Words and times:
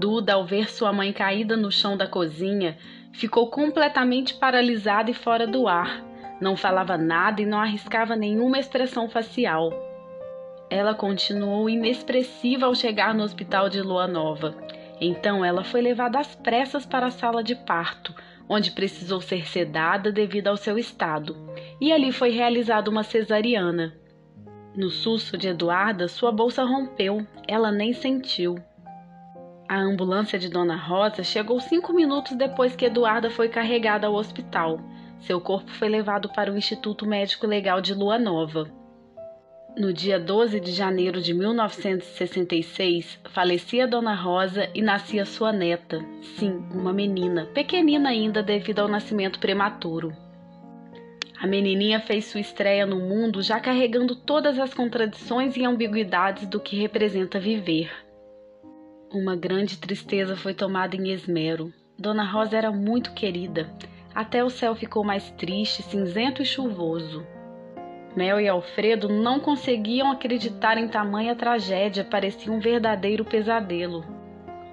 Duda, 0.00 0.32
ao 0.32 0.46
ver 0.46 0.70
sua 0.70 0.94
mãe 0.94 1.12
caída 1.12 1.58
no 1.58 1.70
chão 1.70 1.94
da 1.94 2.06
cozinha, 2.06 2.78
ficou 3.12 3.50
completamente 3.50 4.32
paralisada 4.32 5.10
e 5.10 5.14
fora 5.14 5.46
do 5.46 5.68
ar. 5.68 6.02
Não 6.40 6.56
falava 6.56 6.96
nada 6.96 7.42
e 7.42 7.44
não 7.44 7.60
arriscava 7.60 8.16
nenhuma 8.16 8.58
expressão 8.58 9.10
facial. 9.10 9.70
Ela 10.70 10.94
continuou 10.94 11.68
inexpressiva 11.68 12.64
ao 12.64 12.74
chegar 12.74 13.12
no 13.12 13.22
hospital 13.22 13.68
de 13.68 13.82
Lua 13.82 14.08
Nova. 14.08 14.56
Então 14.98 15.44
ela 15.44 15.62
foi 15.62 15.82
levada 15.82 16.18
às 16.18 16.34
pressas 16.34 16.86
para 16.86 17.08
a 17.08 17.10
sala 17.10 17.44
de 17.44 17.54
parto, 17.54 18.14
onde 18.48 18.70
precisou 18.70 19.20
ser 19.20 19.46
sedada 19.46 20.10
devido 20.10 20.48
ao 20.48 20.56
seu 20.56 20.78
estado, 20.78 21.36
e 21.78 21.92
ali 21.92 22.10
foi 22.10 22.30
realizada 22.30 22.90
uma 22.90 23.02
cesariana. 23.02 23.94
No 24.74 24.88
susto 24.88 25.36
de 25.36 25.48
Eduarda, 25.48 26.08
sua 26.08 26.32
bolsa 26.32 26.64
rompeu, 26.64 27.26
ela 27.46 27.70
nem 27.70 27.92
sentiu. 27.92 28.56
A 29.70 29.78
ambulância 29.78 30.36
de 30.36 30.48
Dona 30.48 30.74
Rosa 30.74 31.22
chegou 31.22 31.60
cinco 31.60 31.92
minutos 31.92 32.36
depois 32.36 32.74
que 32.74 32.86
Eduarda 32.86 33.30
foi 33.30 33.48
carregada 33.48 34.08
ao 34.08 34.14
hospital. 34.14 34.80
Seu 35.20 35.40
corpo 35.40 35.70
foi 35.70 35.88
levado 35.88 36.28
para 36.28 36.50
o 36.50 36.58
Instituto 36.58 37.06
Médico 37.06 37.46
Legal 37.46 37.80
de 37.80 37.94
Lua 37.94 38.18
Nova. 38.18 38.68
No 39.78 39.92
dia 39.92 40.18
12 40.18 40.58
de 40.58 40.72
janeiro 40.72 41.22
de 41.22 41.32
1966, 41.32 43.20
falecia 43.30 43.86
Dona 43.86 44.12
Rosa 44.12 44.68
e 44.74 44.82
nascia 44.82 45.24
sua 45.24 45.52
neta, 45.52 46.04
sim, 46.20 46.64
uma 46.74 46.92
menina, 46.92 47.46
pequenina 47.54 48.08
ainda 48.08 48.42
devido 48.42 48.80
ao 48.80 48.88
nascimento 48.88 49.38
prematuro. 49.38 50.12
A 51.40 51.46
menininha 51.46 52.00
fez 52.00 52.24
sua 52.24 52.40
estreia 52.40 52.84
no 52.84 52.98
mundo 52.98 53.40
já 53.40 53.60
carregando 53.60 54.16
todas 54.16 54.58
as 54.58 54.74
contradições 54.74 55.56
e 55.56 55.64
ambiguidades 55.64 56.48
do 56.48 56.58
que 56.58 56.74
representa 56.74 57.38
viver. 57.38 58.09
Uma 59.12 59.34
grande 59.34 59.76
tristeza 59.76 60.36
foi 60.36 60.54
tomada 60.54 60.94
em 60.94 61.10
Esmero. 61.10 61.74
Dona 61.98 62.22
Rosa 62.22 62.56
era 62.56 62.70
muito 62.70 63.12
querida. 63.12 63.68
Até 64.14 64.44
o 64.44 64.48
céu 64.48 64.72
ficou 64.76 65.02
mais 65.02 65.32
triste, 65.32 65.82
cinzento 65.82 66.40
e 66.40 66.46
chuvoso. 66.46 67.26
Mel 68.14 68.38
e 68.38 68.48
Alfredo 68.48 69.08
não 69.08 69.40
conseguiam 69.40 70.12
acreditar 70.12 70.78
em 70.78 70.86
tamanha 70.86 71.34
tragédia, 71.34 72.04
parecia 72.04 72.52
um 72.52 72.60
verdadeiro 72.60 73.24
pesadelo. 73.24 74.04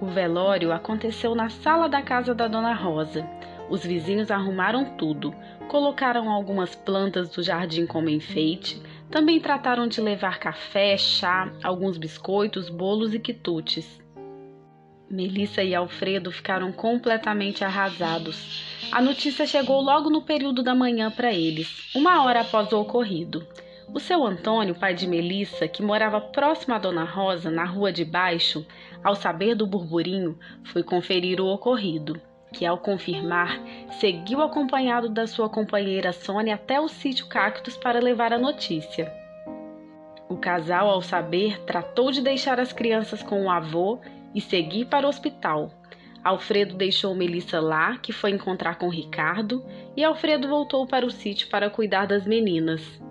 O 0.00 0.06
velório 0.06 0.72
aconteceu 0.72 1.34
na 1.34 1.50
sala 1.50 1.86
da 1.86 2.00
casa 2.00 2.34
da 2.34 2.48
Dona 2.48 2.72
Rosa. 2.72 3.28
Os 3.68 3.84
vizinhos 3.84 4.30
arrumaram 4.30 4.96
tudo, 4.96 5.34
colocaram 5.68 6.30
algumas 6.30 6.74
plantas 6.74 7.28
do 7.28 7.42
jardim 7.42 7.84
como 7.86 8.08
enfeite, 8.08 8.80
também 9.10 9.38
trataram 9.38 9.86
de 9.86 10.00
levar 10.00 10.38
café, 10.38 10.96
chá, 10.96 11.52
alguns 11.62 11.98
biscoitos, 11.98 12.70
bolos 12.70 13.12
e 13.12 13.18
quitutes. 13.18 14.01
Melissa 15.12 15.62
e 15.62 15.74
Alfredo 15.74 16.32
ficaram 16.32 16.72
completamente 16.72 17.62
arrasados. 17.62 18.64
A 18.90 19.02
notícia 19.02 19.46
chegou 19.46 19.82
logo 19.82 20.08
no 20.08 20.22
período 20.22 20.62
da 20.62 20.74
manhã 20.74 21.10
para 21.10 21.30
eles, 21.30 21.94
uma 21.94 22.24
hora 22.24 22.40
após 22.40 22.72
o 22.72 22.80
ocorrido. 22.80 23.46
O 23.92 24.00
seu 24.00 24.24
Antônio, 24.24 24.74
pai 24.74 24.94
de 24.94 25.06
Melissa, 25.06 25.68
que 25.68 25.82
morava 25.82 26.18
próximo 26.18 26.74
à 26.74 26.78
Dona 26.78 27.04
Rosa, 27.04 27.50
na 27.50 27.66
rua 27.66 27.92
de 27.92 28.06
baixo, 28.06 28.66
ao 29.04 29.14
saber 29.14 29.54
do 29.54 29.66
burburinho, 29.66 30.38
foi 30.64 30.82
conferir 30.82 31.42
o 31.42 31.46
ocorrido, 31.46 32.18
que, 32.50 32.64
ao 32.64 32.78
confirmar, 32.78 33.60
seguiu 34.00 34.40
acompanhado 34.40 35.10
da 35.10 35.26
sua 35.26 35.50
companheira 35.50 36.14
Sônia 36.14 36.54
até 36.54 36.80
o 36.80 36.88
sítio 36.88 37.26
Cactus 37.26 37.76
para 37.76 38.00
levar 38.00 38.32
a 38.32 38.38
notícia. 38.38 39.12
O 40.26 40.38
casal, 40.38 40.88
ao 40.88 41.02
saber, 41.02 41.60
tratou 41.66 42.10
de 42.10 42.22
deixar 42.22 42.58
as 42.58 42.72
crianças 42.72 43.22
com 43.22 43.44
o 43.44 43.50
avô 43.50 44.00
e 44.34 44.40
seguir 44.40 44.86
para 44.86 45.06
o 45.06 45.08
hospital, 45.08 45.70
Alfredo 46.24 46.76
deixou 46.76 47.16
Melissa 47.16 47.60
lá, 47.60 47.98
que 47.98 48.12
foi 48.12 48.30
encontrar 48.30 48.76
com 48.76 48.88
Ricardo, 48.88 49.64
e 49.96 50.04
Alfredo 50.04 50.48
voltou 50.48 50.86
para 50.86 51.04
o 51.04 51.10
sítio 51.10 51.48
para 51.48 51.68
cuidar 51.68 52.06
das 52.06 52.24
meninas. 52.24 53.02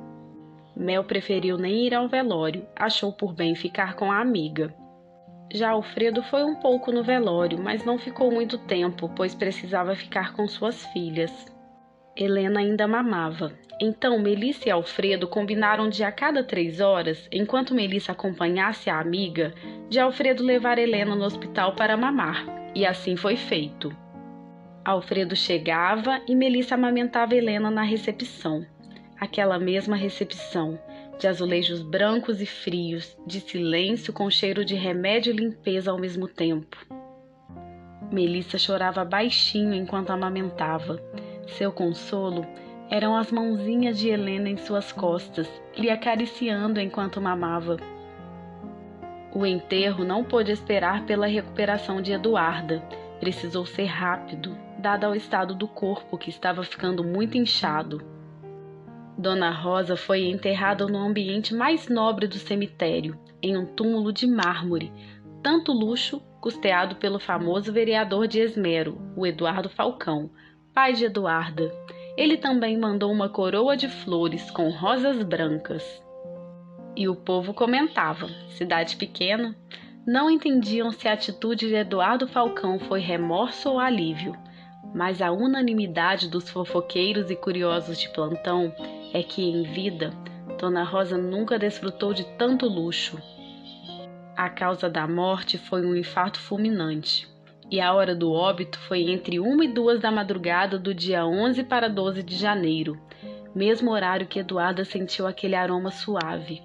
Mel 0.74 1.04
preferiu 1.04 1.58
nem 1.58 1.86
ir 1.86 1.94
ao 1.94 2.08
velório, 2.08 2.66
achou 2.74 3.12
por 3.12 3.34
bem 3.34 3.54
ficar 3.54 3.96
com 3.96 4.10
a 4.10 4.22
amiga. 4.22 4.74
Já 5.54 5.72
Alfredo 5.72 6.24
foi 6.24 6.46
um 6.46 6.56
pouco 6.56 6.90
no 6.94 7.04
velório, 7.04 7.62
mas 7.62 7.84
não 7.84 8.00
ficou 8.00 8.32
muito 8.32 8.58
tempo, 8.60 9.12
pois 9.14 9.36
precisava 9.36 9.94
ficar 9.94 10.32
com 10.32 10.48
suas 10.48 10.86
filhas. 10.88 11.32
Helena 12.16 12.60
ainda 12.60 12.88
mamava. 12.88 13.54
Então 13.80 14.20
Melissa 14.20 14.70
e 14.70 14.72
Alfredo 14.72 15.28
combinaram 15.28 15.90
de 15.90 16.04
a 16.04 16.12
cada 16.12 16.44
três 16.44 16.80
horas, 16.80 17.28
enquanto 17.32 17.74
Melissa 17.74 18.12
acompanhasse 18.12 18.90
a 18.90 19.00
amiga, 19.00 19.54
de 19.90 20.00
Alfredo 20.00 20.44
levar 20.44 20.78
Helena 20.78 21.16
no 21.16 21.24
hospital 21.24 21.74
para 21.74 21.98
mamar. 21.98 22.46
E 22.76 22.86
assim 22.86 23.16
foi 23.16 23.36
feito. 23.36 23.96
Alfredo 24.84 25.36
chegava 25.36 26.22
e 26.28 26.36
Melissa 26.36 26.76
amamentava 26.76 27.36
Helena 27.36 27.72
na 27.72 27.84
recepção. 27.84 28.66
Aquela 29.20 29.60
mesma 29.60 29.96
recepção, 29.96 30.80
de 31.20 31.28
azulejos 31.28 31.82
brancos 31.82 32.42
e 32.42 32.46
frios, 32.46 33.16
de 33.26 33.40
silêncio 33.40 34.12
com 34.12 34.30
cheiro 34.30 34.66
de 34.66 34.76
remédio 34.76 35.32
e 35.32 35.36
limpeza 35.36 35.92
ao 35.92 36.00
mesmo 36.00 36.28
tempo. 36.28 36.78
Melissa 38.12 38.58
chorava 38.58 39.06
baixinho 39.06 39.74
enquanto 39.74 40.10
amamentava. 40.10 41.00
Seu 41.48 41.72
consolo 41.72 42.46
eram 42.90 43.16
as 43.16 43.32
mãozinhas 43.32 43.98
de 43.98 44.10
Helena 44.10 44.50
em 44.50 44.58
suas 44.58 44.92
costas, 44.92 45.48
lhe 45.78 45.90
acariciando 45.90 46.80
enquanto 46.80 47.22
mamava. 47.22 47.78
O 49.34 49.46
enterro 49.46 50.04
não 50.04 50.26
pôde 50.26 50.52
esperar 50.52 51.06
pela 51.06 51.26
recuperação 51.26 52.02
de 52.02 52.12
Eduarda. 52.12 52.84
Precisou 53.20 53.66
ser 53.66 53.86
rápido, 53.86 54.58
dado 54.78 55.06
ao 55.06 55.16
estado 55.16 55.56
do 55.56 55.68
corpo 55.68 56.18
que 56.18 56.30
estava 56.30 56.64
ficando 56.64 57.02
muito 57.02 57.38
inchado. 57.38 58.02
Dona 59.18 59.52
Rosa 59.52 59.96
foi 59.96 60.26
enterrada 60.26 60.86
no 60.88 60.98
ambiente 60.98 61.54
mais 61.54 61.88
nobre 61.88 62.28
do 62.28 62.36
cemitério, 62.36 63.18
em 63.42 63.56
um 63.56 63.66
túmulo 63.66 64.12
de 64.12 64.28
mármore, 64.28 64.92
tanto 65.42 65.72
luxo 65.72 66.22
custeado 66.42 66.96
pelo 66.96 67.20
famoso 67.20 67.72
vereador 67.72 68.28
de 68.28 68.40
Esmero, 68.40 69.00
o 69.16 69.26
Eduardo 69.26 69.70
Falcão, 69.70 70.32
pai 70.74 70.94
de 70.94 71.06
Eduarda. 71.06 71.70
Ele 72.16 72.38
também 72.38 72.78
mandou 72.78 73.12
uma 73.12 73.28
coroa 73.28 73.76
de 73.76 73.90
flores 73.90 74.50
com 74.52 74.70
rosas 74.70 75.22
brancas. 75.24 75.84
E 76.96 77.10
o 77.10 77.16
povo 77.16 77.54
comentava, 77.54 78.30
cidade 78.50 78.96
pequena, 78.96 79.56
não 80.08 80.30
entendiam 80.30 80.92
se 80.92 81.08
a 81.08 81.14
atitude 81.14 81.68
de 81.68 81.76
Eduardo 81.76 82.28
Falcão 82.28 82.80
foi 82.80 83.02
remorso 83.02 83.70
ou 83.70 83.80
alívio, 83.80 84.36
mas 84.94 85.22
a 85.22 85.32
unanimidade 85.32 86.30
dos 86.30 86.50
fofoqueiros 86.50 87.30
e 87.30 87.36
curiosos 87.36 88.00
de 88.00 88.10
plantão 88.10 88.74
é 89.14 89.22
que, 89.22 89.44
em 89.44 89.64
vida, 89.64 90.12
Dona 90.58 90.84
Rosa 90.84 91.18
nunca 91.18 91.60
desfrutou 91.60 92.14
de 92.14 92.24
tanto 92.38 92.66
luxo. 92.66 93.18
A 94.36 94.50
causa 94.50 94.90
da 94.90 95.08
morte 95.08 95.58
foi 95.58 95.86
um 95.86 95.96
infarto 95.96 96.40
fulminante, 96.40 97.31
e 97.72 97.80
a 97.80 97.94
hora 97.94 98.14
do 98.14 98.34
óbito 98.34 98.78
foi 98.80 99.10
entre 99.10 99.40
uma 99.40 99.64
e 99.64 99.68
duas 99.70 100.02
da 100.02 100.12
madrugada 100.12 100.78
do 100.78 100.94
dia 100.94 101.26
11 101.26 101.64
para 101.64 101.88
12 101.88 102.22
de 102.22 102.36
janeiro, 102.36 103.00
mesmo 103.56 103.92
horário 103.92 104.28
que 104.28 104.40
Eduarda 104.40 104.84
sentiu 104.84 105.26
aquele 105.26 105.56
aroma 105.56 105.90
suave. 105.90 106.62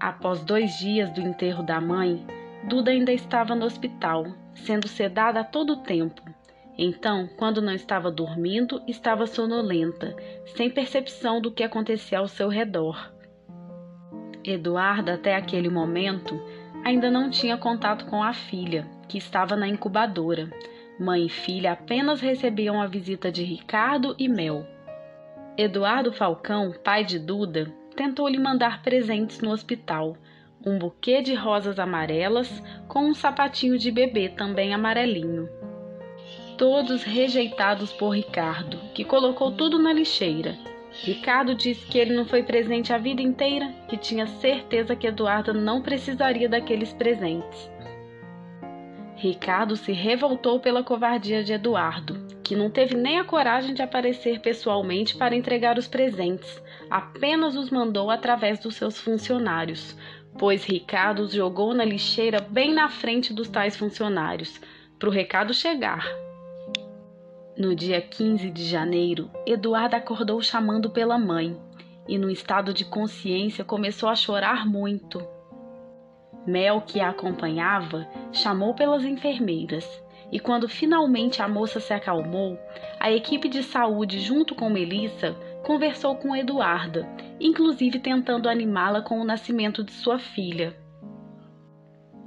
Após 0.00 0.42
dois 0.42 0.78
dias 0.78 1.10
do 1.10 1.20
enterro 1.20 1.62
da 1.62 1.78
mãe, 1.78 2.26
Duda 2.66 2.90
ainda 2.90 3.12
estava 3.12 3.54
no 3.54 3.66
hospital, 3.66 4.26
sendo 4.54 4.88
sedada 4.88 5.40
a 5.40 5.44
todo 5.44 5.82
tempo. 5.82 6.22
Então, 6.78 7.28
quando 7.36 7.62
não 7.62 7.72
estava 7.72 8.10
dormindo, 8.10 8.82
estava 8.88 9.26
sonolenta, 9.26 10.16
sem 10.56 10.68
percepção 10.68 11.40
do 11.40 11.52
que 11.52 11.62
acontecia 11.62 12.18
ao 12.18 12.26
seu 12.26 12.48
redor. 12.48 13.12
Eduarda, 14.42 15.14
até 15.14 15.36
aquele 15.36 15.68
momento, 15.68 16.34
ainda 16.84 17.10
não 17.10 17.30
tinha 17.30 17.56
contato 17.56 18.06
com 18.06 18.22
a 18.22 18.32
filha, 18.32 18.86
que 19.08 19.18
estava 19.18 19.56
na 19.56 19.68
incubadora. 19.68 20.50
Mãe 20.98 21.26
e 21.26 21.28
filha 21.28 21.72
apenas 21.72 22.20
recebiam 22.20 22.80
a 22.80 22.86
visita 22.86 23.30
de 23.30 23.42
Ricardo 23.42 24.14
e 24.18 24.28
Mel. 24.28 24.66
Eduardo 25.56 26.12
Falcão, 26.12 26.72
pai 26.84 27.04
de 27.04 27.18
Duda, 27.18 27.72
tentou 27.94 28.28
lhe 28.28 28.38
mandar 28.38 28.82
presentes 28.82 29.40
no 29.40 29.50
hospital, 29.50 30.16
um 30.64 30.78
buquê 30.78 31.22
de 31.22 31.34
rosas 31.34 31.78
amarelas 31.78 32.62
com 32.88 33.06
um 33.06 33.14
sapatinho 33.14 33.78
de 33.78 33.90
bebê 33.90 34.28
também 34.28 34.74
amarelinho. 34.74 35.48
Todos 36.58 37.02
rejeitados 37.02 37.92
por 37.92 38.10
Ricardo, 38.10 38.78
que 38.94 39.04
colocou 39.04 39.52
tudo 39.52 39.78
na 39.78 39.92
lixeira. 39.92 40.56
Ricardo 41.02 41.54
disse 41.54 41.86
que 41.86 41.98
ele 41.98 42.14
não 42.14 42.24
foi 42.24 42.42
presente 42.42 42.92
a 42.92 42.98
vida 42.98 43.20
inteira, 43.20 43.70
que 43.88 43.96
tinha 43.96 44.26
certeza 44.26 44.96
que 44.96 45.06
Eduarda 45.06 45.52
não 45.52 45.82
precisaria 45.82 46.48
daqueles 46.48 46.92
presentes. 46.92 47.70
Ricardo 49.26 49.74
se 49.74 49.90
revoltou 49.90 50.60
pela 50.60 50.84
covardia 50.84 51.42
de 51.42 51.52
Eduardo, 51.52 52.14
que 52.44 52.54
não 52.54 52.70
teve 52.70 52.94
nem 52.94 53.18
a 53.18 53.24
coragem 53.24 53.74
de 53.74 53.82
aparecer 53.82 54.38
pessoalmente 54.38 55.16
para 55.16 55.34
entregar 55.34 55.76
os 55.78 55.88
presentes, 55.88 56.62
apenas 56.88 57.56
os 57.56 57.68
mandou 57.68 58.08
através 58.08 58.60
dos 58.60 58.76
seus 58.76 59.00
funcionários, 59.00 59.96
pois 60.38 60.64
Ricardo 60.64 61.24
os 61.24 61.32
jogou 61.32 61.74
na 61.74 61.84
lixeira 61.84 62.38
bem 62.38 62.72
na 62.72 62.88
frente 62.88 63.34
dos 63.34 63.48
tais 63.48 63.76
funcionários, 63.76 64.60
para 64.96 65.08
o 65.08 65.12
recado 65.12 65.52
chegar. 65.52 66.06
No 67.58 67.74
dia 67.74 68.00
15 68.00 68.48
de 68.48 68.62
janeiro, 68.62 69.28
Eduardo 69.44 69.96
acordou 69.96 70.40
chamando 70.40 70.88
pela 70.88 71.18
mãe 71.18 71.60
e, 72.06 72.16
no 72.16 72.30
estado 72.30 72.72
de 72.72 72.84
consciência, 72.84 73.64
começou 73.64 74.08
a 74.08 74.14
chorar 74.14 74.64
muito. 74.64 75.35
Mel, 76.46 76.80
que 76.80 77.00
a 77.00 77.08
acompanhava, 77.08 78.06
chamou 78.32 78.74
pelas 78.74 79.04
enfermeiras 79.04 79.84
e, 80.30 80.38
quando 80.38 80.68
finalmente 80.68 81.42
a 81.42 81.48
moça 81.48 81.80
se 81.80 81.92
acalmou, 81.92 82.58
a 83.00 83.10
equipe 83.10 83.48
de 83.48 83.62
saúde, 83.62 84.20
junto 84.20 84.54
com 84.54 84.68
Melissa, 84.68 85.36
conversou 85.64 86.16
com 86.16 86.36
Eduarda, 86.36 87.08
inclusive 87.40 87.98
tentando 87.98 88.48
animá-la 88.48 89.02
com 89.02 89.20
o 89.20 89.24
nascimento 89.24 89.82
de 89.82 89.92
sua 89.92 90.18
filha. 90.18 90.76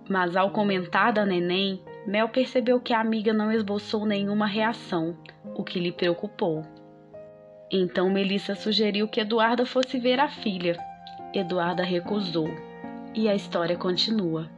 Mas 0.09 0.35
ao 0.35 0.51
comentar 0.51 1.13
da 1.13 1.25
neném, 1.25 1.81
Mel 2.05 2.29
percebeu 2.29 2.79
que 2.79 2.93
a 2.93 2.99
amiga 2.99 3.31
não 3.31 3.51
esboçou 3.51 4.05
nenhuma 4.05 4.47
reação, 4.47 5.15
o 5.55 5.63
que 5.63 5.79
lhe 5.79 5.91
preocupou. 5.91 6.63
Então 7.71 8.09
Melissa 8.09 8.55
sugeriu 8.55 9.07
que 9.07 9.19
Eduarda 9.19 9.65
fosse 9.65 9.99
ver 9.99 10.19
a 10.19 10.27
filha. 10.27 10.75
Eduarda 11.33 11.83
recusou. 11.83 12.49
E 13.13 13.27
a 13.27 13.35
história 13.35 13.75
continua. 13.75 14.49